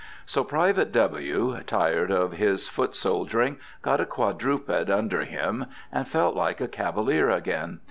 [0.25, 6.35] So Private W., tired of his foot soldiering, got a quadruped under him, and felt
[6.35, 7.79] like a cavalier again.